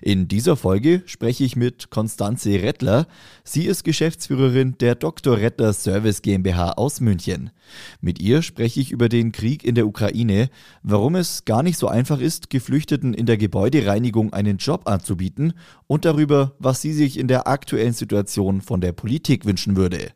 In 0.00 0.28
dieser 0.28 0.56
Folge 0.56 1.02
spreche 1.06 1.44
ich 1.44 1.56
mit 1.56 1.90
Konstanze 1.90 2.62
Rettler. 2.62 3.06
Sie 3.44 3.66
ist 3.66 3.84
Geschäftsführerin 3.84 4.76
der 4.78 4.94
Dr. 4.94 5.38
Rettler 5.38 5.72
Service 5.72 6.22
GmbH 6.22 6.72
aus 6.72 7.00
München. 7.00 7.50
Mit 8.00 8.20
ihr 8.20 8.42
spreche 8.42 8.80
ich 8.80 8.90
über 8.92 9.08
den 9.08 9.32
Krieg 9.32 9.64
in 9.64 9.74
der 9.74 9.86
Ukraine, 9.86 10.50
warum 10.82 11.14
es 11.16 11.44
gar 11.44 11.62
nicht 11.62 11.78
so 11.78 11.88
einfach 11.88 12.20
ist, 12.20 12.50
Geflüchteten 12.50 13.14
in 13.14 13.26
der 13.26 13.36
Gebäudereinigung 13.36 14.32
einen 14.32 14.58
Job 14.58 14.88
anzubieten 14.88 15.54
und 15.86 16.04
darüber, 16.04 16.54
was 16.58 16.82
sie 16.82 16.92
sich 16.92 17.18
in 17.18 17.28
der 17.28 17.46
aktuellen 17.46 17.92
Situation 17.92 18.60
von 18.60 18.80
der 18.80 18.92
Politik 18.92 19.44
wünschen 19.44 19.76
würde. 19.76 20.12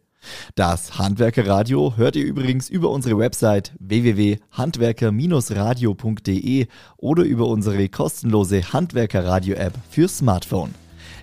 Das 0.54 0.98
Handwerkerradio 0.98 1.94
hört 1.96 2.16
ihr 2.16 2.24
übrigens 2.24 2.68
über 2.68 2.90
unsere 2.90 3.16
Website 3.18 3.72
www.handwerker-radio.de 3.78 6.66
oder 6.96 7.22
über 7.22 7.46
unsere 7.46 7.88
kostenlose 7.88 8.72
Handwerkerradio-App 8.72 9.74
für 9.90 10.08
Smartphone. 10.08 10.74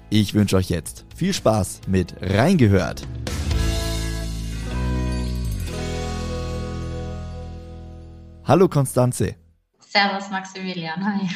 Ich 0.10 0.34
wünsche 0.34 0.56
euch 0.58 0.70
jetzt 0.70 1.06
viel 1.16 1.34
Spaß 1.34 1.82
mit 1.88 2.16
Reingehört. 2.22 3.04
Hallo 8.46 8.68
Konstanze. 8.68 9.36
Servus 9.80 10.30
Maximilian, 10.30 11.06
hi. 11.06 11.30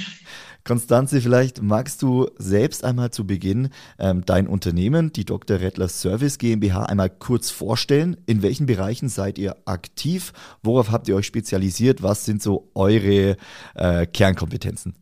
Konstanze, 0.67 1.21
vielleicht 1.21 1.61
magst 1.61 2.01
du 2.01 2.27
selbst 2.37 2.83
einmal 2.83 3.09
zu 3.09 3.25
Beginn 3.25 3.69
ähm, 3.97 4.25
dein 4.25 4.47
Unternehmen, 4.47 5.13
die 5.13 5.23
Dr. 5.23 5.61
Rettler 5.61 5.87
Service 5.87 6.37
GmbH, 6.37 6.83
einmal 6.83 7.09
kurz 7.09 7.49
vorstellen. 7.49 8.17
In 8.25 8.43
welchen 8.43 8.65
Bereichen 8.65 9.07
seid 9.07 9.37
ihr 9.37 9.55
aktiv? 9.63 10.33
Worauf 10.63 10.91
habt 10.91 11.07
ihr 11.07 11.15
euch 11.15 11.25
spezialisiert? 11.25 12.03
Was 12.03 12.25
sind 12.25 12.43
so 12.43 12.69
eure 12.75 13.37
äh, 13.75 14.05
Kernkompetenzen? 14.07 14.95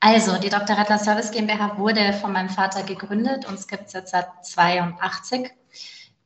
Also, 0.00 0.38
die 0.38 0.48
Dr. 0.48 0.78
Rettler 0.78 0.98
Service 0.98 1.30
GmbH 1.30 1.78
wurde 1.78 2.14
von 2.14 2.32
meinem 2.32 2.48
Vater 2.48 2.82
gegründet. 2.82 3.46
Uns 3.46 3.68
gibt 3.68 3.88
es 3.88 3.92
jetzt 3.92 4.12
seit 4.12 4.26
82. 4.42 5.50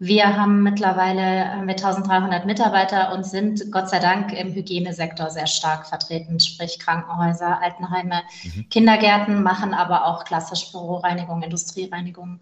Wir 0.01 0.37
haben 0.37 0.63
mittlerweile 0.63 1.61
mit 1.65 1.85
1300 1.85 2.47
Mitarbeiter 2.47 3.13
und 3.13 3.27
sind 3.27 3.73
Gott 3.73 3.89
sei 3.89 3.99
Dank 3.99 4.33
im 4.33 4.55
Hygienesektor 4.55 5.29
sehr 5.31 5.49
stark 5.49 5.89
vertreten, 5.89 6.39
sprich 6.39 6.79
Krankenhäuser, 6.79 7.61
Altenheime, 7.61 8.23
mhm. 8.45 8.69
Kindergärten, 8.69 9.43
machen 9.43 9.75
aber 9.75 10.07
auch 10.07 10.25
klassisch 10.25 10.71
Büroreinigung, 10.71 11.43
Industriereinigung. 11.43 12.41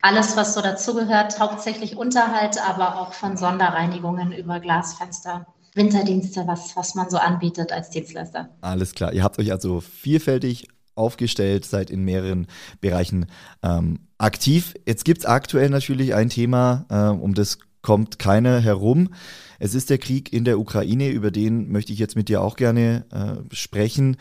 Alles, 0.00 0.38
was 0.38 0.54
so 0.54 0.62
dazugehört, 0.62 1.38
hauptsächlich 1.38 1.96
Unterhalt, 1.96 2.58
aber 2.66 2.98
auch 2.98 3.12
von 3.12 3.36
Sonderreinigungen 3.36 4.32
über 4.32 4.60
Glasfenster. 4.60 5.46
Winterdienste, 5.74 6.46
was, 6.46 6.74
was 6.76 6.94
man 6.94 7.10
so 7.10 7.18
anbietet 7.18 7.70
als 7.70 7.90
Dienstleister. 7.90 8.48
Alles 8.62 8.94
klar. 8.94 9.12
Ihr 9.12 9.22
habt 9.22 9.38
euch 9.38 9.52
also 9.52 9.82
vielfältig 9.82 10.68
aufgestellt, 10.96 11.64
seid 11.64 11.90
in 11.90 12.02
mehreren 12.02 12.46
Bereichen 12.80 13.26
ähm, 13.62 14.00
aktiv. 14.18 14.74
Jetzt 14.86 15.04
gibt 15.04 15.20
es 15.20 15.26
aktuell 15.26 15.70
natürlich 15.70 16.14
ein 16.14 16.28
Thema, 16.28 16.86
äh, 16.88 17.16
um 17.16 17.34
das 17.34 17.58
kommt 17.82 18.18
keiner 18.18 18.58
herum. 18.58 19.10
Es 19.60 19.74
ist 19.74 19.90
der 19.90 19.98
Krieg 19.98 20.32
in 20.32 20.44
der 20.44 20.58
Ukraine, 20.58 21.08
über 21.10 21.30
den 21.30 21.70
möchte 21.70 21.92
ich 21.92 22.00
jetzt 22.00 22.16
mit 22.16 22.28
dir 22.28 22.42
auch 22.42 22.56
gerne 22.56 23.04
äh, 23.12 23.54
sprechen. 23.54 24.16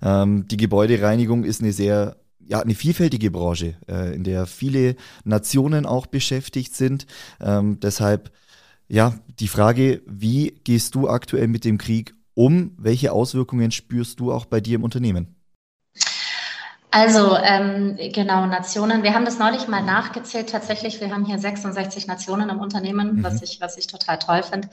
Ähm, 0.00 0.48
die 0.48 0.56
Gebäudereinigung 0.56 1.44
ist 1.44 1.60
eine 1.60 1.72
sehr 1.72 2.16
ja, 2.50 2.60
eine 2.60 2.74
vielfältige 2.74 3.30
Branche, 3.30 3.74
äh, 3.88 4.12
in 4.14 4.24
der 4.24 4.46
viele 4.46 4.96
Nationen 5.22 5.86
auch 5.86 6.06
beschäftigt 6.06 6.74
sind. 6.74 7.06
Ähm, 7.40 7.78
deshalb, 7.80 8.32
ja, 8.88 9.20
die 9.38 9.46
Frage, 9.46 10.02
wie 10.06 10.54
gehst 10.64 10.96
du 10.96 11.08
aktuell 11.08 11.46
mit 11.46 11.64
dem 11.64 11.78
Krieg 11.78 12.14
um? 12.34 12.72
Welche 12.76 13.12
Auswirkungen 13.12 13.70
spürst 13.70 14.18
du 14.18 14.32
auch 14.32 14.46
bei 14.46 14.60
dir 14.60 14.74
im 14.74 14.82
Unternehmen? 14.82 15.39
Also 16.90 17.36
ähm, 17.36 17.96
genau, 18.12 18.46
Nationen. 18.46 19.02
Wir 19.02 19.14
haben 19.14 19.24
das 19.24 19.38
neulich 19.38 19.68
mal 19.68 19.82
nachgezählt. 19.82 20.50
Tatsächlich, 20.50 21.00
wir 21.00 21.10
haben 21.10 21.24
hier 21.24 21.38
66 21.38 22.06
Nationen 22.06 22.50
im 22.50 22.58
Unternehmen, 22.58 23.16
mhm. 23.16 23.24
was, 23.24 23.42
ich, 23.42 23.60
was 23.60 23.76
ich 23.76 23.86
total 23.86 24.18
toll 24.18 24.42
finde. 24.42 24.68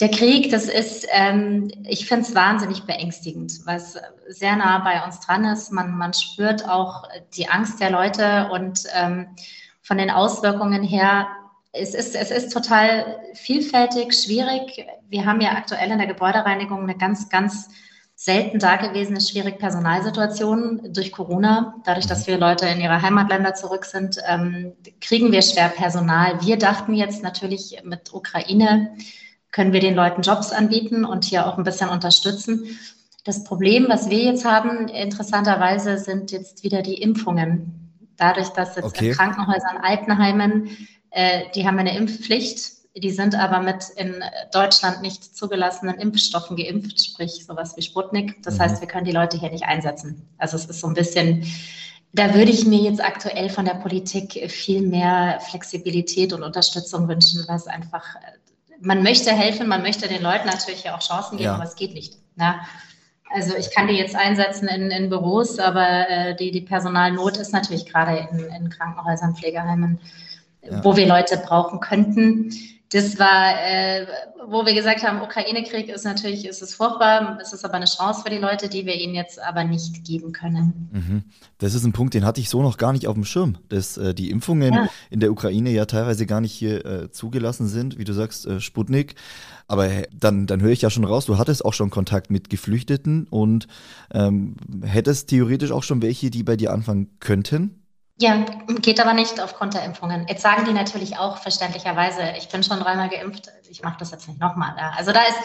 Der 0.00 0.10
Krieg, 0.10 0.50
das 0.50 0.64
ist, 0.64 1.06
ähm, 1.12 1.70
ich 1.86 2.06
finde 2.06 2.26
es 2.26 2.34
wahnsinnig 2.34 2.82
beängstigend, 2.82 3.64
weil 3.64 3.76
es 3.76 3.96
sehr 4.28 4.56
nah 4.56 4.78
bei 4.78 5.04
uns 5.04 5.20
dran 5.20 5.44
ist. 5.44 5.70
Man, 5.70 5.96
man 5.96 6.12
spürt 6.12 6.68
auch 6.68 7.04
die 7.36 7.48
Angst 7.48 7.80
der 7.80 7.90
Leute 7.90 8.48
und 8.50 8.82
ähm, 8.92 9.28
von 9.82 9.98
den 9.98 10.10
Auswirkungen 10.10 10.82
her, 10.82 11.28
es 11.70 11.94
ist, 11.94 12.16
es 12.16 12.32
ist 12.32 12.52
total 12.52 13.20
vielfältig, 13.34 14.14
schwierig. 14.14 14.84
Wir 15.08 15.26
haben 15.26 15.40
ja 15.40 15.52
aktuell 15.52 15.90
in 15.90 15.98
der 15.98 16.06
Gebäudereinigung 16.08 16.82
eine 16.82 16.96
ganz, 16.96 17.28
ganz 17.28 17.68
selten 18.16 18.58
dagewesene 18.58 19.20
schwierige 19.20 19.58
Personalsituation 19.58 20.92
durch 20.92 21.12
Corona. 21.12 21.76
Dadurch, 21.84 22.06
dass 22.06 22.20
mhm. 22.20 22.24
viele 22.24 22.36
Leute 22.38 22.66
in 22.66 22.80
ihre 22.80 23.02
Heimatländer 23.02 23.54
zurück 23.54 23.84
sind, 23.84 24.18
ähm, 24.28 24.72
kriegen 25.00 25.32
wir 25.32 25.42
schwer 25.42 25.68
Personal. 25.68 26.40
Wir 26.42 26.56
dachten 26.56 26.94
jetzt 26.94 27.22
natürlich 27.22 27.80
mit 27.84 28.14
Ukraine 28.14 28.94
können 29.54 29.72
wir 29.72 29.78
den 29.78 29.94
Leuten 29.94 30.22
Jobs 30.22 30.50
anbieten 30.50 31.04
und 31.04 31.24
hier 31.24 31.46
auch 31.46 31.56
ein 31.56 31.62
bisschen 31.62 31.88
unterstützen. 31.88 32.76
Das 33.22 33.44
Problem, 33.44 33.86
was 33.88 34.10
wir 34.10 34.18
jetzt 34.18 34.44
haben, 34.44 34.88
interessanterweise, 34.88 35.96
sind 35.96 36.32
jetzt 36.32 36.64
wieder 36.64 36.82
die 36.82 37.00
Impfungen. 37.00 38.08
Dadurch, 38.16 38.48
dass 38.48 38.74
jetzt 38.74 38.84
okay. 38.84 39.10
in 39.10 39.14
Krankenhäusern, 39.14 39.76
Altenheimen, 39.80 40.76
äh, 41.10 41.42
die 41.54 41.68
haben 41.68 41.78
eine 41.78 41.96
Impfpflicht 41.96 42.73
die 42.96 43.10
sind 43.10 43.34
aber 43.34 43.60
mit 43.60 43.88
in 43.96 44.22
Deutschland 44.52 45.02
nicht 45.02 45.36
zugelassenen 45.36 45.98
Impfstoffen 45.98 46.56
geimpft, 46.56 47.04
sprich 47.04 47.44
sowas 47.44 47.76
wie 47.76 47.82
Sputnik. 47.82 48.40
Das 48.44 48.54
mhm. 48.54 48.60
heißt, 48.60 48.80
wir 48.80 48.88
können 48.88 49.04
die 49.04 49.12
Leute 49.12 49.36
hier 49.36 49.50
nicht 49.50 49.64
einsetzen. 49.64 50.28
Also 50.38 50.56
es 50.56 50.66
ist 50.66 50.80
so 50.80 50.86
ein 50.86 50.94
bisschen, 50.94 51.44
da 52.12 52.34
würde 52.34 52.52
ich 52.52 52.66
mir 52.66 52.78
jetzt 52.78 53.02
aktuell 53.02 53.50
von 53.50 53.64
der 53.64 53.74
Politik 53.74 54.48
viel 54.48 54.82
mehr 54.82 55.40
Flexibilität 55.40 56.32
und 56.32 56.44
Unterstützung 56.44 57.08
wünschen, 57.08 57.44
was 57.48 57.66
einfach, 57.66 58.04
man 58.80 59.02
möchte 59.02 59.32
helfen, 59.32 59.66
man 59.66 59.82
möchte 59.82 60.06
den 60.06 60.22
Leuten 60.22 60.46
natürlich 60.46 60.88
auch 60.90 61.00
Chancen 61.00 61.36
geben, 61.36 61.48
ja. 61.48 61.54
aber 61.54 61.64
es 61.64 61.74
geht 61.74 61.94
nicht. 61.94 62.14
Na? 62.36 62.60
Also 63.34 63.56
ich 63.56 63.74
kann 63.74 63.88
die 63.88 63.94
jetzt 63.94 64.14
einsetzen 64.14 64.68
in, 64.68 64.92
in 64.92 65.08
Büros, 65.08 65.58
aber 65.58 66.08
äh, 66.08 66.36
die, 66.36 66.52
die 66.52 66.60
Personalnot 66.60 67.38
ist 67.38 67.52
natürlich 67.52 67.86
gerade 67.86 68.28
in, 68.30 68.38
in 68.38 68.70
Krankenhäusern, 68.70 69.34
Pflegeheimen, 69.34 69.98
ja. 70.62 70.84
wo 70.84 70.94
wir 70.96 71.08
Leute 71.08 71.38
brauchen 71.38 71.80
könnten 71.80 72.52
das 72.94 73.18
war, 73.18 73.54
äh, 73.60 74.06
wo 74.46 74.64
wir 74.64 74.72
gesagt 74.72 75.02
haben, 75.02 75.20
Ukraine-Krieg 75.20 75.88
ist 75.88 76.04
natürlich, 76.04 76.46
ist 76.46 76.62
es 76.62 76.76
furchtbar, 76.76 77.38
es 77.42 77.52
ist 77.52 77.64
aber 77.64 77.74
eine 77.74 77.86
Chance 77.86 78.22
für 78.22 78.30
die 78.30 78.38
Leute, 78.38 78.68
die 78.68 78.86
wir 78.86 78.94
ihnen 78.94 79.16
jetzt 79.16 79.42
aber 79.42 79.64
nicht 79.64 80.04
geben 80.04 80.30
können. 80.30 80.88
Mhm. 80.92 81.24
Das 81.58 81.74
ist 81.74 81.84
ein 81.84 81.92
Punkt, 81.92 82.14
den 82.14 82.24
hatte 82.24 82.40
ich 82.40 82.48
so 82.48 82.62
noch 82.62 82.76
gar 82.76 82.92
nicht 82.92 83.08
auf 83.08 83.14
dem 83.14 83.24
Schirm, 83.24 83.58
dass 83.68 83.96
äh, 83.96 84.14
die 84.14 84.30
Impfungen 84.30 84.72
ja. 84.72 84.88
in 85.10 85.18
der 85.18 85.32
Ukraine 85.32 85.70
ja 85.70 85.86
teilweise 85.86 86.24
gar 86.24 86.40
nicht 86.40 86.52
hier 86.52 86.86
äh, 86.86 87.10
zugelassen 87.10 87.66
sind, 87.66 87.98
wie 87.98 88.04
du 88.04 88.12
sagst, 88.12 88.46
äh, 88.46 88.60
Sputnik. 88.60 89.16
Aber 89.66 89.88
dann, 90.12 90.46
dann 90.46 90.62
höre 90.62 90.70
ich 90.70 90.82
ja 90.82 90.90
schon 90.90 91.04
raus, 91.04 91.26
du 91.26 91.36
hattest 91.36 91.64
auch 91.64 91.74
schon 91.74 91.90
Kontakt 91.90 92.30
mit 92.30 92.48
Geflüchteten 92.48 93.26
und 93.26 93.66
ähm, 94.12 94.54
hättest 94.84 95.30
theoretisch 95.30 95.72
auch 95.72 95.82
schon 95.82 96.00
welche, 96.00 96.30
die 96.30 96.44
bei 96.44 96.56
dir 96.56 96.72
anfangen 96.72 97.18
könnten? 97.18 97.83
Ja, 98.16 98.44
geht 98.80 99.00
aber 99.00 99.12
nicht 99.12 99.40
aufgrund 99.40 99.74
der 99.74 99.84
Impfungen. 99.84 100.26
Jetzt 100.28 100.42
sagen 100.42 100.64
die 100.64 100.72
natürlich 100.72 101.18
auch 101.18 101.38
verständlicherweise, 101.38 102.34
ich 102.38 102.48
bin 102.48 102.62
schon 102.62 102.78
dreimal 102.78 103.08
geimpft, 103.08 103.50
ich 103.68 103.82
mache 103.82 103.96
das 103.98 104.12
jetzt 104.12 104.28
nicht 104.28 104.40
nochmal. 104.40 104.74
Ja. 104.78 104.92
Also 104.96 105.10
da 105.10 105.22
ist, 105.22 105.38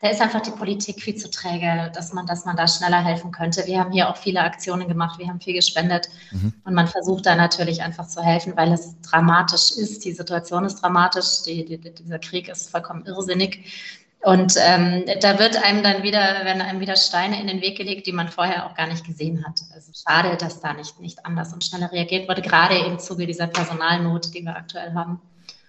da 0.00 0.10
ist 0.10 0.20
einfach 0.20 0.40
die 0.40 0.50
Politik 0.50 1.00
viel 1.00 1.14
zu 1.14 1.30
träge, 1.30 1.90
dass 1.94 2.12
man, 2.12 2.26
dass 2.26 2.44
man 2.44 2.56
da 2.56 2.66
schneller 2.66 3.02
helfen 3.02 3.30
könnte. 3.30 3.64
Wir 3.66 3.78
haben 3.78 3.92
hier 3.92 4.10
auch 4.10 4.16
viele 4.16 4.40
Aktionen 4.40 4.88
gemacht, 4.88 5.20
wir 5.20 5.28
haben 5.28 5.40
viel 5.40 5.54
gespendet 5.54 6.08
mhm. 6.32 6.52
und 6.64 6.74
man 6.74 6.88
versucht 6.88 7.26
da 7.26 7.36
natürlich 7.36 7.80
einfach 7.82 8.08
zu 8.08 8.20
helfen, 8.20 8.56
weil 8.56 8.72
es 8.72 9.00
dramatisch 9.02 9.70
ist. 9.76 10.04
Die 10.04 10.12
Situation 10.12 10.64
ist 10.64 10.82
dramatisch, 10.82 11.42
die, 11.46 11.64
die, 11.64 11.78
dieser 11.78 12.18
Krieg 12.18 12.48
ist 12.48 12.70
vollkommen 12.70 13.06
irrsinnig. 13.06 14.04
Und 14.26 14.54
ähm, 14.58 15.04
da 15.20 15.38
wird 15.38 15.56
einem 15.62 15.84
dann 15.84 16.02
wieder, 16.02 16.18
werden 16.18 16.60
einem 16.60 16.80
wieder 16.80 16.96
Steine 16.96 17.40
in 17.40 17.46
den 17.46 17.60
Weg 17.60 17.78
gelegt, 17.78 18.08
die 18.08 18.12
man 18.12 18.26
vorher 18.26 18.66
auch 18.66 18.74
gar 18.74 18.88
nicht 18.88 19.06
gesehen 19.06 19.44
hat. 19.46 19.60
Also 19.72 19.92
schade, 19.94 20.36
dass 20.36 20.60
da 20.60 20.72
nicht, 20.74 20.98
nicht 20.98 21.24
anders 21.24 21.52
und 21.52 21.62
schneller 21.62 21.92
reagiert 21.92 22.28
wurde, 22.28 22.42
gerade 22.42 22.76
im 22.76 22.98
Zuge 22.98 23.28
dieser 23.28 23.46
Personalnot, 23.46 24.34
die 24.34 24.42
wir 24.42 24.56
aktuell 24.56 24.94
haben. 24.94 25.20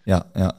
Ja, 0.05 0.25
ja. 0.35 0.55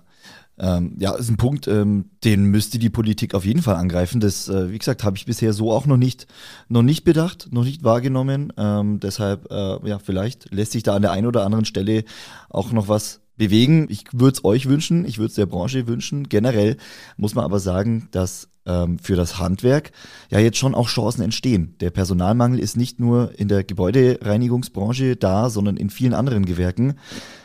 Ähm, 0.61 0.95
ja, 1.01 1.17
ist 1.17 1.29
ein 1.29 1.39
Punkt, 1.39 1.67
ähm, 1.67 2.11
den 2.23 2.45
müsste 2.45 2.79
die 2.79 2.89
Politik 2.89 3.35
auf 3.35 3.45
jeden 3.45 3.63
Fall 3.63 3.75
angreifen. 3.75 4.21
Das, 4.21 4.49
äh, 4.49 4.71
wie 4.71 4.79
gesagt, 4.79 5.03
habe 5.03 5.17
ich 5.17 5.27
bisher 5.27 5.53
so 5.53 5.73
auch 5.73 5.87
noch 5.87 5.97
nicht, 5.97 6.29
noch 6.69 6.83
nicht 6.83 7.03
bedacht, 7.03 7.49
noch 7.51 7.65
nicht 7.65 7.83
wahrgenommen. 7.83 8.53
Ähm, 8.57 9.01
deshalb, 9.01 9.51
äh, 9.51 9.89
ja, 9.89 9.99
vielleicht 9.99 10.53
lässt 10.55 10.71
sich 10.71 10.85
da 10.85 10.95
an 10.95 11.03
der 11.03 11.11
einen 11.11 11.27
oder 11.27 11.45
anderen 11.45 11.65
Stelle 11.65 12.05
auch 12.49 12.71
noch 12.71 12.87
was 12.87 13.23
bewegen. 13.39 13.87
Ich 13.89 14.05
würde 14.13 14.37
es 14.37 14.45
euch 14.45 14.69
wünschen, 14.69 15.07
ich 15.07 15.17
würde 15.17 15.29
es 15.29 15.35
der 15.35 15.47
Branche 15.47 15.87
wünschen. 15.87 16.29
Generell 16.29 16.77
muss 17.17 17.35
man 17.35 17.45
aber 17.45 17.61
sagen, 17.61 18.09
dass 18.11 18.51
ähm, 18.67 18.99
für 18.99 19.17
das 19.17 19.39
Handwerk 19.39 19.93
ja 20.31 20.39
jetzt 20.39 20.59
schon 20.59 20.75
auch 20.75 20.89
Chancen 20.89 21.23
entstehen. 21.23 21.77
Der 21.81 21.91
Personalmangel 21.91 22.59
ist 22.59 22.77
nicht 22.77 23.01
nur 23.01 23.39
in 23.39 23.49
der 23.49 23.65
Gebäudereinigungsbranche 23.65 25.17
da, 25.17 25.49
sondern 25.49 25.77
in 25.77 25.89
vielen 25.89 26.15
anderen 26.15 26.45
Gewerken. 26.45 26.95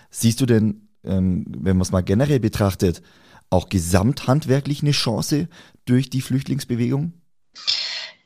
Siehst 0.10 0.42
du 0.42 0.46
denn, 0.46 0.90
ähm, 1.06 1.46
wenn 1.48 1.78
man 1.78 1.84
es 1.84 1.92
mal 1.92 2.02
generell 2.02 2.40
betrachtet, 2.40 3.02
auch 3.50 3.70
gesamthandwerklich 3.70 4.82
eine 4.82 4.92
Chance 4.92 5.48
durch 5.86 6.10
die 6.10 6.22
Flüchtlingsbewegung? 6.22 7.14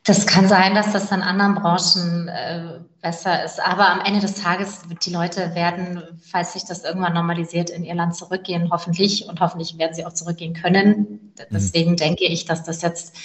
Das 0.08 0.26
kann 0.26 0.48
sein, 0.48 0.74
dass 0.74 0.90
das 0.94 1.12
in 1.12 1.20
anderen 1.20 1.54
Branchen 1.54 2.28
äh, 2.28 2.80
besser 3.02 3.44
ist. 3.44 3.60
Aber 3.60 3.90
am 3.90 4.00
Ende 4.00 4.20
des 4.20 4.36
Tages, 4.36 4.80
die 5.04 5.12
Leute 5.12 5.54
werden, 5.54 6.02
falls 6.22 6.54
sich 6.54 6.64
das 6.64 6.82
irgendwann 6.82 7.12
normalisiert, 7.12 7.68
in 7.68 7.84
ihr 7.84 7.94
Land 7.94 8.16
zurückgehen, 8.16 8.70
hoffentlich. 8.72 9.28
Und 9.28 9.38
hoffentlich 9.40 9.76
werden 9.76 9.92
sie 9.92 10.06
auch 10.06 10.14
zurückgehen 10.14 10.54
können. 10.54 11.34
Deswegen 11.50 11.90
mhm. 11.90 11.96
denke 11.96 12.24
ich, 12.24 12.46
dass 12.46 12.64
das 12.64 12.80
jetzt, 12.80 13.16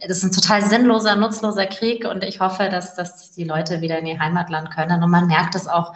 das 0.00 0.18
ist 0.18 0.22
ein 0.22 0.30
total 0.30 0.64
sinnloser, 0.64 1.16
nutzloser 1.16 1.66
Krieg. 1.66 2.04
Und 2.04 2.22
ich 2.22 2.38
hoffe, 2.38 2.68
dass, 2.68 2.94
dass 2.94 3.32
die 3.32 3.42
Leute 3.42 3.80
wieder 3.80 3.98
in 3.98 4.06
ihr 4.06 4.20
Heimatland 4.20 4.70
können. 4.70 5.02
Und 5.02 5.10
man 5.10 5.26
merkt 5.26 5.56
es 5.56 5.66
auch, 5.66 5.92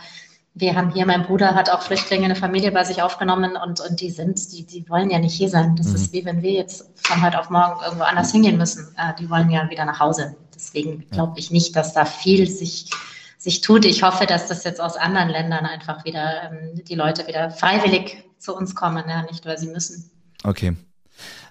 wir 0.58 0.74
haben 0.74 0.90
hier, 0.90 1.04
mein 1.04 1.22
Bruder 1.22 1.54
hat 1.54 1.68
auch 1.68 1.82
Flüchtlinge, 1.82 2.24
eine 2.24 2.34
Familie 2.34 2.72
bei 2.72 2.82
sich 2.82 3.02
aufgenommen 3.02 3.56
und, 3.62 3.78
und 3.80 4.00
die 4.00 4.08
sind, 4.08 4.52
die, 4.52 4.64
die 4.64 4.88
wollen 4.88 5.10
ja 5.10 5.18
nicht 5.18 5.34
hier 5.34 5.50
sein. 5.50 5.76
Das 5.76 5.88
mhm. 5.88 5.94
ist 5.96 6.12
wie 6.14 6.24
wenn 6.24 6.40
wir 6.40 6.52
jetzt 6.52 6.88
von 6.94 7.22
heute 7.22 7.38
auf 7.38 7.50
morgen 7.50 7.78
irgendwo 7.84 8.04
anders 8.04 8.32
hingehen 8.32 8.56
müssen. 8.56 8.88
Äh, 8.96 9.12
die 9.20 9.28
wollen 9.28 9.50
ja 9.50 9.68
wieder 9.68 9.84
nach 9.84 10.00
Hause. 10.00 10.34
Deswegen 10.54 11.06
glaube 11.10 11.38
ich 11.38 11.50
nicht, 11.50 11.76
dass 11.76 11.92
da 11.92 12.06
viel 12.06 12.48
sich, 12.48 12.90
sich 13.36 13.60
tut. 13.60 13.84
Ich 13.84 14.02
hoffe, 14.02 14.24
dass 14.24 14.48
das 14.48 14.64
jetzt 14.64 14.80
aus 14.80 14.96
anderen 14.96 15.28
Ländern 15.28 15.66
einfach 15.66 16.06
wieder 16.06 16.50
ähm, 16.50 16.82
die 16.88 16.94
Leute 16.94 17.26
wieder 17.26 17.50
freiwillig 17.50 18.24
zu 18.38 18.56
uns 18.56 18.74
kommen, 18.74 19.04
ja, 19.06 19.22
nicht 19.24 19.44
weil 19.44 19.58
sie 19.58 19.68
müssen. 19.68 20.10
Okay. 20.42 20.74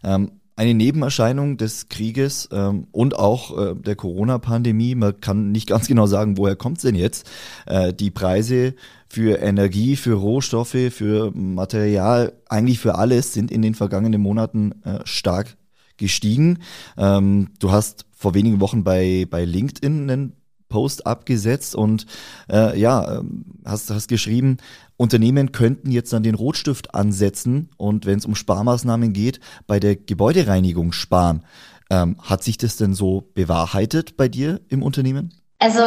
Ähm, 0.03 0.41
eine 0.55 0.73
Nebenerscheinung 0.73 1.57
des 1.57 1.89
Krieges 1.89 2.49
ähm, 2.51 2.87
und 2.91 3.15
auch 3.17 3.57
äh, 3.57 3.75
der 3.75 3.95
Corona-Pandemie. 3.95 4.95
Man 4.95 5.19
kann 5.19 5.51
nicht 5.51 5.67
ganz 5.67 5.87
genau 5.87 6.07
sagen, 6.07 6.37
woher 6.37 6.55
kommt 6.55 6.77
es 6.77 6.83
denn 6.83 6.95
jetzt. 6.95 7.29
Äh, 7.65 7.93
die 7.93 8.11
Preise 8.11 8.73
für 9.09 9.39
Energie, 9.39 9.95
für 9.95 10.13
Rohstoffe, 10.13 10.77
für 10.91 11.31
Material, 11.31 12.33
eigentlich 12.47 12.79
für 12.79 12.95
alles 12.95 13.33
sind 13.33 13.51
in 13.51 13.61
den 13.61 13.75
vergangenen 13.75 14.21
Monaten 14.21 14.81
äh, 14.83 14.99
stark 15.03 15.57
gestiegen. 15.97 16.59
Ähm, 16.97 17.49
du 17.59 17.71
hast 17.71 18.05
vor 18.11 18.33
wenigen 18.33 18.61
Wochen 18.61 18.83
bei, 18.83 19.27
bei 19.29 19.45
LinkedIn 19.45 20.09
einen 20.09 20.33
Post 20.69 21.05
abgesetzt 21.05 21.75
und 21.75 22.05
äh, 22.49 22.77
ja, 22.79 23.19
ähm, 23.19 23.45
hast, 23.63 23.89
hast 23.91 24.07
geschrieben, 24.07 24.57
Unternehmen 24.97 25.51
könnten 25.51 25.91
jetzt 25.91 26.13
dann 26.13 26.23
den 26.23 26.35
Rotstift 26.35 26.95
ansetzen 26.95 27.69
und 27.77 28.05
wenn 28.05 28.17
es 28.17 28.25
um 28.25 28.35
Sparmaßnahmen 28.35 29.13
geht, 29.13 29.39
bei 29.67 29.79
der 29.79 29.95
Gebäudereinigung 29.95 30.91
sparen. 30.91 31.43
Ähm, 31.89 32.17
hat 32.21 32.43
sich 32.43 32.57
das 32.57 32.77
denn 32.77 32.95
so 32.95 33.29
bewahrheitet 33.33 34.17
bei 34.17 34.27
dir 34.27 34.61
im 34.69 34.81
Unternehmen? 34.81 35.33
Also 35.59 35.81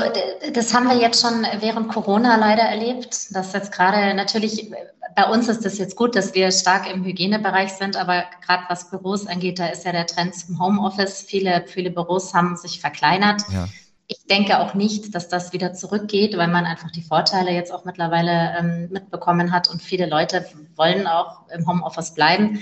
das 0.55 0.73
haben 0.73 0.89
wir 0.89 0.97
jetzt 0.97 1.21
schon 1.21 1.45
während 1.61 1.89
Corona 1.89 2.37
leider 2.37 2.63
erlebt, 2.63 3.35
dass 3.35 3.53
jetzt 3.53 3.73
gerade 3.73 4.15
natürlich 4.15 4.71
bei 5.19 5.25
uns 5.29 5.49
ist 5.49 5.67
es 5.67 5.79
jetzt 5.79 5.97
gut, 5.97 6.15
dass 6.15 6.35
wir 6.35 6.53
stark 6.53 6.89
im 6.89 7.05
Hygienebereich 7.05 7.73
sind, 7.73 7.97
aber 7.97 8.25
gerade 8.47 8.63
was 8.69 8.89
Büros 8.89 9.27
angeht, 9.27 9.59
da 9.59 9.67
ist 9.67 9.85
ja 9.85 9.91
der 9.91 10.07
Trend 10.07 10.35
zum 10.35 10.61
Homeoffice. 10.61 11.23
Viele, 11.23 11.65
viele 11.67 11.91
Büros 11.91 12.35
haben 12.35 12.57
sich 12.57 12.81
verkleinert. 12.81 13.43
Ja. 13.53 13.69
Ich 14.11 14.25
denke 14.25 14.59
auch 14.59 14.73
nicht, 14.73 15.15
dass 15.15 15.29
das 15.29 15.53
wieder 15.53 15.75
zurückgeht, 15.75 16.37
weil 16.39 16.49
man 16.49 16.65
einfach 16.65 16.91
die 16.91 17.03
Vorteile 17.03 17.53
jetzt 17.53 17.71
auch 17.71 17.85
mittlerweile 17.85 18.57
ähm, 18.59 18.89
mitbekommen 18.91 19.53
hat 19.53 19.69
und 19.69 19.83
viele 19.83 20.07
Leute 20.07 20.47
wollen 20.77 21.07
auch 21.07 21.47
im 21.51 21.69
Homeoffice 21.69 22.15
bleiben. 22.15 22.59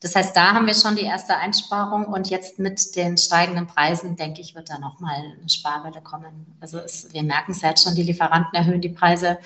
Das 0.00 0.16
heißt, 0.16 0.34
da 0.34 0.54
haben 0.54 0.66
wir 0.66 0.74
schon 0.74 0.96
die 0.96 1.04
erste 1.04 1.36
Einsparung 1.36 2.06
und 2.06 2.28
jetzt 2.28 2.58
mit 2.58 2.96
den 2.96 3.18
steigenden 3.18 3.68
Preisen, 3.68 4.16
denke 4.16 4.40
ich, 4.40 4.54
wird 4.54 4.70
da 4.70 4.78
nochmal 4.78 5.16
eine 5.38 5.48
Sparwelle 5.48 6.00
kommen. 6.00 6.56
Also 6.60 6.78
es, 6.78 7.12
wir 7.12 7.22
merken 7.22 7.52
es 7.52 7.62
jetzt 7.62 7.84
schon, 7.84 7.94
die 7.94 8.02
Lieferanten 8.02 8.54
erhöhen 8.54 8.80
die 8.80 8.88
Preise. 8.88 9.38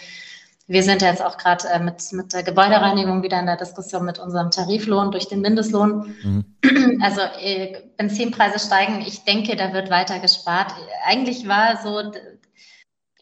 Wir 0.67 0.83
sind 0.83 1.03
jetzt 1.03 1.23
auch 1.23 1.37
gerade 1.37 1.69
äh, 1.69 1.79
mit, 1.79 2.01
mit 2.13 2.33
der 2.33 2.43
Gebäudereinigung 2.43 3.23
wieder 3.23 3.39
in 3.39 3.47
der 3.47 3.57
Diskussion 3.59 4.05
mit 4.05 4.19
unserem 4.19 4.51
Tariflohn 4.51 5.11
durch 5.11 5.29
den 5.29 5.41
Mindestlohn. 5.41 6.15
Mhm. 6.23 6.45
Also 7.03 7.21
äh, 7.41 7.83
Benzinpreise 7.97 8.59
steigen. 8.59 9.03
Ich 9.07 9.25
denke, 9.25 9.57
da 9.57 9.73
wird 9.73 9.91
weiter 9.91 10.19
gespart. 10.21 10.73
Eigentlich 11.05 11.47
war 11.47 11.83
so 11.83 12.13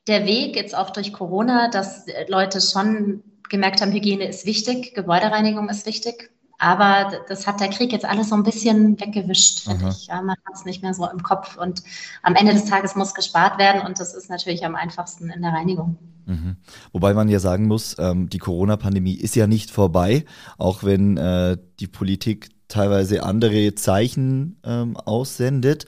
der 0.07 0.27
Weg 0.27 0.57
jetzt 0.57 0.77
auch 0.77 0.91
durch 0.91 1.13
Corona, 1.13 1.69
dass 1.69 2.07
Leute 2.29 2.61
schon 2.61 3.23
gemerkt 3.49 3.81
haben, 3.81 3.93
Hygiene 3.93 4.27
ist 4.27 4.47
wichtig, 4.47 4.95
Gebäudereinigung 4.95 5.69
ist 5.69 5.87
wichtig. 5.87 6.32
Aber 6.63 7.25
das 7.27 7.49
hat 7.49 7.59
der 7.59 7.71
Krieg 7.71 7.91
jetzt 7.91 8.05
alles 8.05 8.29
so 8.29 8.37
ein 8.37 8.45
bisschen 8.45 9.01
weggewischt, 9.01 9.65
finde 9.65 9.89
ich. 9.89 10.07
Ja, 10.07 10.23
man 10.23 10.37
hat 10.47 10.55
es 10.55 10.65
nicht 10.65 10.81
mehr 10.81 10.95
so 10.95 11.05
im 11.11 11.21
Kopf. 11.21 11.57
Und 11.57 11.83
am 12.23 12.37
Ende 12.37 12.53
des 12.53 12.67
Tages 12.67 12.95
muss 12.95 13.15
gespart 13.15 13.59
werden 13.59 13.83
und 13.85 13.99
das 13.99 14.15
ist 14.15 14.31
natürlich 14.31 14.65
am 14.65 14.77
einfachsten 14.77 15.29
in 15.29 15.43
der 15.43 15.53
Reinigung. 15.53 15.99
Mhm. 16.27 16.55
Wobei 16.93 17.15
man 17.15 17.29
ja 17.29 17.41
sagen 17.41 17.67
muss, 17.67 17.97
ähm, 17.99 18.29
die 18.29 18.39
Corona-Pandemie 18.39 19.15
ist 19.15 19.35
ja 19.35 19.49
nicht 19.49 19.73
vorbei, 19.73 20.25
auch 20.57 20.85
wenn 20.85 21.17
äh, 21.17 21.57
die 21.81 21.89
Politik 21.89 22.51
teilweise 22.69 23.25
andere 23.25 23.75
Zeichen 23.75 24.61
ähm, 24.63 24.97
aussendet. 24.97 25.87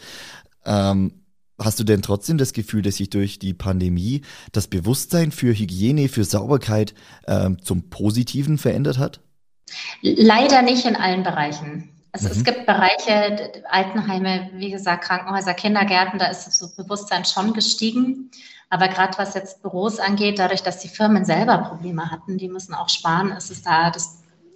Ähm, 0.64 1.12
hast 1.56 1.78
du 1.78 1.84
denn 1.84 2.02
trotzdem 2.02 2.36
das 2.36 2.52
Gefühl, 2.52 2.82
dass 2.82 2.96
sich 2.96 3.10
durch 3.10 3.38
die 3.38 3.54
Pandemie 3.54 4.22
das 4.50 4.66
Bewusstsein 4.66 5.30
für 5.30 5.54
Hygiene, 5.54 6.08
für 6.08 6.24
Sauberkeit 6.24 6.94
ähm, 7.28 7.62
zum 7.62 7.90
Positiven 7.90 8.58
verändert 8.58 8.98
hat? 8.98 9.20
Leider 10.02 10.62
nicht 10.62 10.84
in 10.84 10.96
allen 10.96 11.22
Bereichen. 11.22 11.90
Also 12.12 12.26
mhm. 12.28 12.32
es 12.32 12.44
gibt 12.44 12.66
Bereiche, 12.66 13.52
Altenheime, 13.68 14.50
wie 14.54 14.70
gesagt, 14.70 15.04
Krankenhäuser, 15.04 15.54
Kindergärten, 15.54 16.18
da 16.18 16.26
ist 16.26 16.46
das 16.46 16.76
Bewusstsein 16.76 17.24
schon 17.24 17.52
gestiegen. 17.52 18.30
Aber 18.70 18.88
gerade 18.88 19.18
was 19.18 19.34
jetzt 19.34 19.62
Büros 19.62 19.98
angeht, 19.98 20.38
dadurch, 20.38 20.62
dass 20.62 20.78
die 20.78 20.88
Firmen 20.88 21.24
selber 21.24 21.58
Probleme 21.58 22.10
hatten, 22.10 22.38
die 22.38 22.48
müssen 22.48 22.74
auch 22.74 22.88
sparen, 22.88 23.30
ist 23.32 23.50
es 23.50 23.62
da 23.62 23.92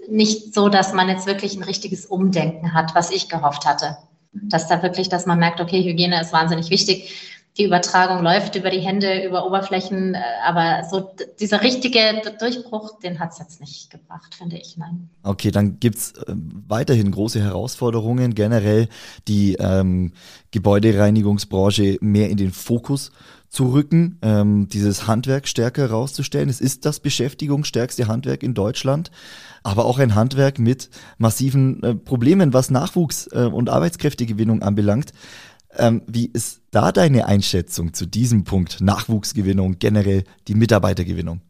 nicht 0.09 0.55
so, 0.55 0.69
dass 0.69 0.93
man 0.93 1.09
jetzt 1.09 1.27
wirklich 1.27 1.57
ein 1.57 1.63
richtiges 1.63 2.07
Umdenken 2.07 2.73
hat, 2.73 2.95
was 2.95 3.11
ich 3.11 3.29
gehofft 3.29 3.67
hatte. 3.67 3.99
Dass 4.33 4.69
da 4.69 4.83
wirklich, 4.83 5.09
dass 5.09 5.27
man 5.27 5.39
merkt, 5.39 5.61
okay, 5.61 5.83
Hygiene 5.83 6.21
ist 6.21 6.33
wahnsinnig 6.33 6.71
wichtig 6.71 7.38
die 7.59 7.65
Übertragung 7.65 8.23
läuft 8.23 8.55
über 8.55 8.71
die 8.71 8.79
Hände, 8.79 9.25
über 9.27 9.45
Oberflächen, 9.45 10.15
äh, 10.15 10.21
aber 10.47 10.85
so 10.89 11.11
dieser 11.41 11.63
richtige 11.63 12.23
Durchbruch, 12.39 13.01
den 13.01 13.19
hat 13.19 13.33
es 13.33 13.39
jetzt 13.39 13.61
nicht 13.61 13.91
gebracht, 13.91 14.35
finde 14.35 14.57
ich. 14.57 14.77
Nein. 14.77 15.11
Okay, 15.25 15.51
dann 15.51 15.81
gibt 15.81 15.97
es 15.97 16.13
äh, 16.13 16.35
weiterhin 16.69 17.11
große 17.11 17.43
Herausforderungen, 17.43 18.35
generell 18.35 18.89
die 19.27 19.55
ähm, 19.59 20.13
Gebäudereinigungsbranche 20.53 21.99
mehr 22.01 22.31
in 22.31 22.37
den 22.37 22.53
Fokus 22.53 23.11
zu 23.49 23.73
rücken, 23.73 24.19
ähm, 24.23 24.69
dieses 24.69 25.07
Handwerk 25.07 25.49
stärker 25.49 25.83
herauszustellen. 25.83 26.49
Es 26.49 26.61
ist 26.61 26.85
das 26.85 27.01
beschäftigungsstärkste 27.01 28.07
Handwerk 28.07 28.43
in 28.43 28.55
Deutschland, 28.55 29.11
aber 29.63 29.87
auch 29.87 29.99
ein 29.99 30.15
Handwerk 30.15 30.59
mit 30.59 30.91
massiven 31.17 31.83
äh, 31.83 31.95
Problemen, 31.95 32.53
was 32.53 32.71
Nachwuchs 32.71 33.27
äh, 33.33 33.45
und 33.45 33.71
Arbeitskräftegewinnung 33.71 34.63
anbelangt. 34.63 35.13
Ähm, 35.77 36.03
wie 36.07 36.27
ist 36.27 36.63
da 36.71 36.93
deine 36.93 37.27
Einschätzung 37.27 37.95
zu 37.95 38.07
diesem 38.07 38.45
Punkt 38.45 38.81
Nachwuchsgewinnung, 38.81 39.79
generell 39.79 40.25
die 40.47 40.55
Mitarbeitergewinnung? 40.55 41.41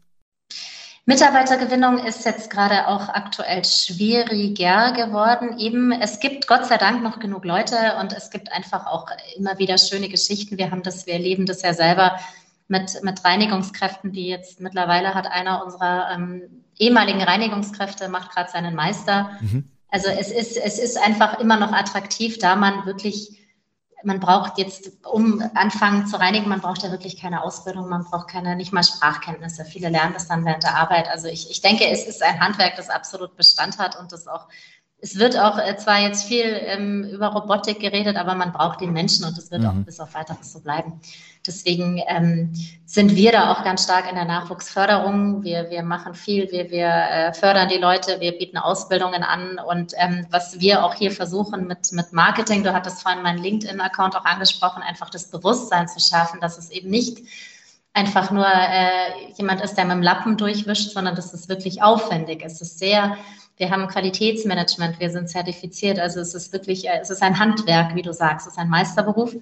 Mitarbeitergewinnung 1.05 2.05
ist 2.05 2.25
jetzt 2.25 2.51
gerade 2.51 2.87
auch 2.87 3.09
aktuell 3.09 3.65
schwieriger 3.65 4.91
geworden. 4.91 5.57
Eben, 5.57 5.91
es 5.91 6.19
gibt 6.19 6.45
Gott 6.45 6.67
sei 6.67 6.77
Dank 6.77 7.01
noch 7.01 7.19
genug 7.19 7.45
Leute 7.45 7.75
und 7.99 8.13
es 8.13 8.29
gibt 8.29 8.51
einfach 8.51 8.85
auch 8.85 9.07
immer 9.35 9.57
wieder 9.57 9.79
schöne 9.79 10.09
Geschichten. 10.09 10.59
Wir 10.59 10.69
haben 10.69 10.83
das, 10.83 11.07
wir 11.07 11.13
erleben 11.13 11.47
das 11.47 11.63
ja 11.63 11.73
selber 11.73 12.19
mit, 12.67 13.03
mit 13.03 13.25
Reinigungskräften, 13.25 14.11
die 14.11 14.27
jetzt 14.27 14.59
mittlerweile 14.59 15.15
hat 15.15 15.25
einer 15.25 15.65
unserer 15.65 16.11
ähm, 16.13 16.43
ehemaligen 16.77 17.23
Reinigungskräfte 17.23 18.07
macht 18.07 18.31
gerade 18.31 18.51
seinen 18.51 18.75
Meister. 18.75 19.31
Mhm. 19.41 19.65
Also 19.89 20.09
es 20.09 20.29
ist, 20.31 20.57
es 20.57 20.77
ist 20.77 20.97
einfach 20.97 21.39
immer 21.39 21.57
noch 21.57 21.73
attraktiv, 21.73 22.37
da 22.37 22.55
man 22.55 22.85
wirklich 22.85 23.38
man 24.03 24.19
braucht 24.19 24.57
jetzt, 24.57 24.91
um 25.05 25.43
anfangen 25.55 26.07
zu 26.07 26.19
reinigen, 26.19 26.47
man 26.47 26.61
braucht 26.61 26.83
ja 26.83 26.91
wirklich 26.91 27.19
keine 27.19 27.43
Ausbildung, 27.43 27.89
man 27.89 28.05
braucht 28.05 28.29
keine, 28.29 28.55
nicht 28.55 28.71
mal 28.71 28.83
Sprachkenntnisse. 28.83 29.65
Viele 29.65 29.89
lernen 29.89 30.13
das 30.13 30.27
dann 30.27 30.45
während 30.45 30.63
der 30.63 30.75
Arbeit. 30.75 31.09
Also 31.09 31.27
ich, 31.27 31.49
ich 31.51 31.61
denke, 31.61 31.87
es 31.87 32.05
ist 32.05 32.23
ein 32.23 32.39
Handwerk, 32.39 32.75
das 32.77 32.89
absolut 32.89 33.35
Bestand 33.35 33.77
hat 33.77 33.99
und 33.99 34.11
das 34.11 34.27
auch, 34.27 34.47
es 35.01 35.17
wird 35.17 35.37
auch 35.39 35.57
äh, 35.57 35.77
zwar 35.77 35.99
jetzt 35.99 36.25
viel 36.25 36.45
ähm, 36.45 37.03
über 37.05 37.27
Robotik 37.27 37.79
geredet, 37.79 38.17
aber 38.17 38.35
man 38.35 38.51
braucht 38.51 38.81
den 38.81 38.91
Menschen 38.91 39.25
und 39.25 39.37
es 39.37 39.49
wird 39.49 39.61
mhm. 39.61 39.67
auch 39.67 39.85
bis 39.85 39.99
auf 39.99 40.13
weiteres 40.13 40.51
so 40.51 40.59
bleiben. 40.59 40.99
Deswegen 41.47 42.01
ähm, 42.07 42.53
sind 42.85 43.15
wir 43.15 43.31
da 43.31 43.51
auch 43.51 43.63
ganz 43.63 43.85
stark 43.85 44.09
in 44.09 44.15
der 44.15 44.25
Nachwuchsförderung. 44.25 45.43
Wir, 45.43 45.69
wir 45.69 45.83
machen 45.83 46.13
viel, 46.13 46.51
wir, 46.51 46.69
wir 46.69 46.87
äh, 46.87 47.33
fördern 47.33 47.69
die 47.69 47.77
Leute, 47.77 48.19
wir 48.19 48.37
bieten 48.37 48.57
Ausbildungen 48.57 49.23
an 49.23 49.57
und 49.57 49.93
ähm, 49.97 50.27
was 50.31 50.59
wir 50.59 50.83
auch 50.83 50.95
hier 50.95 51.11
versuchen 51.11 51.65
mit, 51.65 51.91
mit 51.93 52.11
Marketing, 52.11 52.63
du 52.63 52.73
hattest 52.73 53.01
vorhin 53.01 53.23
meinen 53.23 53.41
LinkedIn-Account 53.41 54.17
auch 54.17 54.25
angesprochen, 54.25 54.83
einfach 54.83 55.09
das 55.09 55.31
Bewusstsein 55.31 55.87
zu 55.87 56.01
schaffen, 56.01 56.41
dass 56.41 56.57
es 56.57 56.69
eben 56.71 56.89
nicht 56.89 57.19
einfach 57.93 58.31
nur 58.31 58.45
äh, 58.45 59.31
jemand 59.37 59.61
ist, 59.61 59.75
der 59.75 59.85
mit 59.85 59.95
dem 59.95 60.03
Lappen 60.03 60.35
durchwischt, 60.37 60.91
sondern 60.91 61.15
dass 61.15 61.33
es 61.33 61.47
wirklich 61.47 61.81
aufwendig 61.81 62.43
ist. 62.43 62.61
Es 62.61 62.73
ist 62.73 62.79
sehr, 62.79 63.17
wir 63.59 63.69
haben 63.69 63.87
Qualitätsmanagement, 63.87 64.99
wir 64.99 65.11
sind 65.11 65.29
zertifiziert, 65.29 65.99
also 65.99 66.21
es 66.21 66.33
ist 66.33 66.51
wirklich, 66.53 66.87
äh, 66.87 66.99
es 67.01 67.09
ist 67.09 67.21
ein 67.21 67.37
Handwerk, 67.37 67.93
wie 67.93 68.01
du 68.01 68.13
sagst, 68.13 68.47
es 68.47 68.53
ist 68.53 68.59
ein 68.59 68.69
Meisterberuf. 68.69 69.35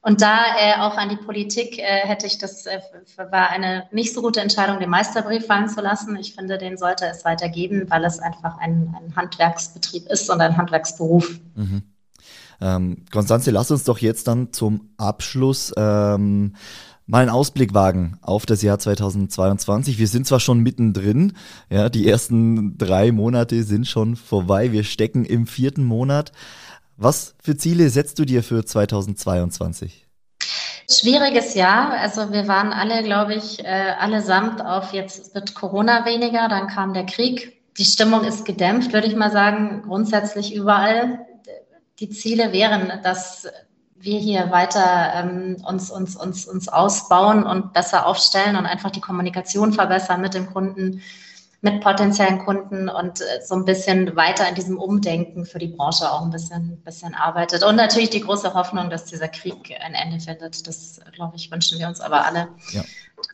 Und 0.00 0.20
da 0.20 0.38
äh, 0.60 0.80
auch 0.80 0.96
an 0.96 1.08
die 1.08 1.16
Politik 1.16 1.78
äh, 1.78 1.82
hätte 1.82 2.26
ich 2.26 2.38
das, 2.38 2.66
äh, 2.66 2.78
war 3.30 3.50
eine 3.50 3.88
nicht 3.90 4.14
so 4.14 4.22
gute 4.22 4.40
Entscheidung, 4.40 4.78
den 4.78 4.90
Meisterbrief 4.90 5.46
fallen 5.46 5.68
zu 5.68 5.80
lassen. 5.80 6.14
Ich 6.16 6.34
finde, 6.34 6.58
den 6.58 6.76
sollte 6.76 7.06
es 7.06 7.24
weitergeben, 7.24 7.86
weil 7.88 8.04
es 8.04 8.18
einfach 8.20 8.58
ein, 8.58 8.94
ein 8.96 9.16
Handwerksbetrieb 9.16 10.06
ist 10.08 10.30
und 10.30 10.40
ein 10.40 10.56
Handwerksberuf. 10.56 11.40
Mhm. 11.54 11.82
Ähm, 12.60 13.04
Konstanze, 13.10 13.50
lass 13.50 13.70
uns 13.70 13.84
doch 13.84 13.98
jetzt 13.98 14.28
dann 14.28 14.52
zum 14.52 14.90
Abschluss 14.98 15.72
ähm, 15.76 16.54
mal 17.06 17.20
einen 17.20 17.30
Ausblick 17.30 17.74
wagen 17.74 18.18
auf 18.22 18.46
das 18.46 18.62
Jahr 18.62 18.78
2022. 18.78 19.98
Wir 19.98 20.08
sind 20.08 20.26
zwar 20.26 20.40
schon 20.40 20.60
mittendrin, 20.60 21.34
ja, 21.70 21.88
die 21.88 22.08
ersten 22.08 22.78
drei 22.78 23.12
Monate 23.12 23.62
sind 23.62 23.86
schon 23.86 24.16
vorbei. 24.16 24.72
Wir 24.72 24.84
stecken 24.84 25.24
im 25.24 25.46
vierten 25.46 25.84
Monat. 25.84 26.32
Was 26.96 27.34
für 27.42 27.56
Ziele 27.56 27.90
setzt 27.90 28.18
du 28.18 28.24
dir 28.24 28.42
für 28.42 28.64
2022? 28.64 30.06
Schwieriges 30.88 31.54
Jahr. 31.54 31.92
Also 31.92 32.30
wir 32.30 32.46
waren 32.46 32.72
alle, 32.72 33.02
glaube 33.02 33.34
ich, 33.34 33.60
äh, 33.60 33.94
allesamt 33.98 34.64
auf 34.64 34.92
jetzt 34.92 35.34
wird 35.34 35.54
Corona 35.54 36.04
weniger, 36.04 36.48
dann 36.48 36.68
kam 36.68 36.92
der 36.92 37.06
Krieg. 37.06 37.54
Die 37.78 37.84
Stimmung 37.84 38.22
ist 38.24 38.44
gedämpft, 38.44 38.92
würde 38.92 39.08
ich 39.08 39.16
mal 39.16 39.32
sagen, 39.32 39.82
grundsätzlich 39.82 40.54
überall. 40.54 41.26
Die 41.98 42.10
Ziele 42.10 42.52
wären, 42.52 42.92
dass 43.02 43.48
wir 44.04 44.18
hier 44.18 44.50
weiter 44.50 45.12
ähm, 45.14 45.56
uns, 45.66 45.90
uns, 45.90 46.16
uns, 46.16 46.46
uns 46.46 46.68
ausbauen 46.68 47.44
und 47.44 47.72
besser 47.72 48.06
aufstellen 48.06 48.56
und 48.56 48.66
einfach 48.66 48.90
die 48.90 49.00
Kommunikation 49.00 49.72
verbessern 49.72 50.20
mit 50.20 50.34
dem 50.34 50.52
Kunden, 50.52 51.02
mit 51.62 51.80
potenziellen 51.80 52.40
Kunden 52.40 52.90
und 52.90 53.22
äh, 53.22 53.40
so 53.42 53.54
ein 53.54 53.64
bisschen 53.64 54.14
weiter 54.16 54.46
in 54.48 54.54
diesem 54.54 54.78
Umdenken 54.78 55.46
für 55.46 55.58
die 55.58 55.68
Branche 55.68 56.10
auch 56.12 56.22
ein 56.22 56.30
bisschen, 56.30 56.82
bisschen 56.84 57.14
arbeitet. 57.14 57.64
Und 57.64 57.76
natürlich 57.76 58.10
die 58.10 58.20
große 58.20 58.52
Hoffnung, 58.52 58.90
dass 58.90 59.06
dieser 59.06 59.28
Krieg 59.28 59.74
ein 59.80 59.94
Ende 59.94 60.20
findet. 60.20 60.66
Das, 60.66 61.00
glaube 61.12 61.36
ich, 61.36 61.50
wünschen 61.50 61.78
wir 61.78 61.88
uns 61.88 62.00
aber 62.00 62.26
alle, 62.26 62.48
ja. 62.72 62.82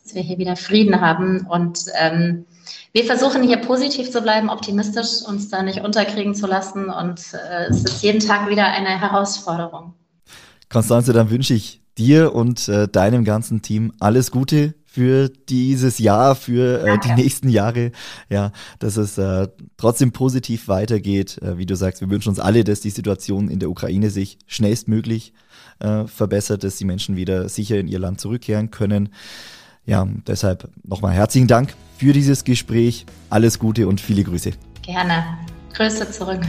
dass 0.02 0.14
wir 0.14 0.22
hier 0.22 0.38
wieder 0.38 0.54
Frieden 0.54 1.00
haben. 1.00 1.46
Und 1.48 1.86
ähm, 1.94 2.46
wir 2.92 3.04
versuchen 3.04 3.42
hier 3.42 3.58
positiv 3.58 4.12
zu 4.12 4.22
bleiben, 4.22 4.48
optimistisch, 4.48 5.26
uns 5.26 5.48
da 5.48 5.64
nicht 5.64 5.80
unterkriegen 5.80 6.36
zu 6.36 6.46
lassen. 6.46 6.88
Und 6.88 7.34
äh, 7.34 7.66
es 7.68 7.82
ist 7.82 8.02
jeden 8.04 8.20
Tag 8.20 8.48
wieder 8.48 8.66
eine 8.66 9.00
Herausforderung. 9.00 9.94
Konstanze, 10.70 11.12
dann 11.12 11.30
wünsche 11.30 11.52
ich 11.52 11.82
dir 11.98 12.34
und 12.34 12.68
äh, 12.68 12.88
deinem 12.88 13.24
ganzen 13.24 13.60
Team 13.60 13.92
alles 13.98 14.30
Gute 14.30 14.74
für 14.86 15.28
dieses 15.28 15.98
Jahr, 15.98 16.34
für 16.34 16.84
äh, 16.84 16.98
die 16.98 17.12
nächsten 17.12 17.48
Jahre. 17.48 17.92
Ja, 18.28 18.52
dass 18.78 18.96
es 18.96 19.18
äh, 19.18 19.48
trotzdem 19.76 20.12
positiv 20.12 20.68
weitergeht. 20.68 21.38
Äh, 21.42 21.58
wie 21.58 21.66
du 21.66 21.76
sagst, 21.76 22.00
wir 22.00 22.08
wünschen 22.08 22.30
uns 22.30 22.40
alle, 22.40 22.64
dass 22.64 22.80
die 22.80 22.90
Situation 22.90 23.48
in 23.48 23.58
der 23.58 23.70
Ukraine 23.70 24.10
sich 24.10 24.38
schnellstmöglich 24.46 25.32
äh, 25.80 26.06
verbessert, 26.06 26.64
dass 26.64 26.76
die 26.76 26.84
Menschen 26.84 27.16
wieder 27.16 27.48
sicher 27.48 27.78
in 27.78 27.88
ihr 27.88 27.98
Land 27.98 28.20
zurückkehren 28.20 28.70
können. 28.70 29.10
Ja, 29.86 30.06
deshalb 30.26 30.70
nochmal 30.84 31.12
herzlichen 31.12 31.48
Dank 31.48 31.74
für 31.98 32.12
dieses 32.12 32.44
Gespräch. 32.44 33.06
Alles 33.28 33.58
Gute 33.58 33.86
und 33.88 34.00
viele 34.00 34.24
Grüße. 34.24 34.52
Gerne. 34.82 35.24
Grüße 35.72 36.10
zurück. 36.10 36.40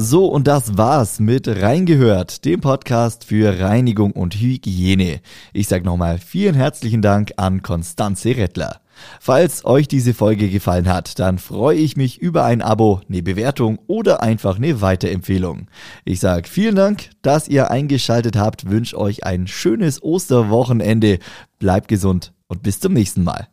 So, 0.00 0.26
und 0.26 0.46
das 0.46 0.78
war's 0.78 1.18
mit 1.18 1.48
Reingehört, 1.48 2.44
dem 2.44 2.60
Podcast 2.60 3.24
für 3.24 3.58
Reinigung 3.58 4.12
und 4.12 4.36
Hygiene. 4.36 5.20
Ich 5.52 5.66
sag 5.66 5.84
nochmal 5.84 6.18
vielen 6.18 6.54
herzlichen 6.54 7.02
Dank 7.02 7.32
an 7.36 7.62
Konstanze 7.62 8.36
Rettler. 8.36 8.80
Falls 9.18 9.64
euch 9.64 9.88
diese 9.88 10.14
Folge 10.14 10.50
gefallen 10.50 10.88
hat, 10.88 11.18
dann 11.18 11.38
freue 11.38 11.78
ich 11.78 11.96
mich 11.96 12.18
über 12.18 12.44
ein 12.44 12.62
Abo, 12.62 13.00
eine 13.08 13.24
Bewertung 13.24 13.80
oder 13.88 14.22
einfach 14.22 14.58
eine 14.58 14.80
Weiterempfehlung. 14.80 15.66
Ich 16.04 16.20
sag 16.20 16.46
vielen 16.46 16.76
Dank, 16.76 17.10
dass 17.22 17.48
ihr 17.48 17.72
eingeschaltet 17.72 18.36
habt, 18.36 18.70
wünsche 18.70 18.96
euch 18.96 19.24
ein 19.24 19.48
schönes 19.48 20.00
Osterwochenende, 20.00 21.18
bleibt 21.58 21.88
gesund 21.88 22.32
und 22.46 22.62
bis 22.62 22.78
zum 22.78 22.92
nächsten 22.92 23.24
Mal. 23.24 23.48